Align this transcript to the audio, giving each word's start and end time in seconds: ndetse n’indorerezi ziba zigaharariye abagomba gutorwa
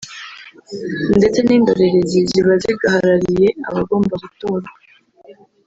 ndetse 1.17 1.39
n’indorerezi 1.43 2.19
ziba 2.29 2.53
zigaharariye 2.63 3.47
abagomba 3.67 4.13
gutorwa 4.23 4.69